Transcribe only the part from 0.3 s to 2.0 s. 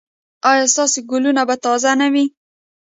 ایا ستاسو ګلونه به تازه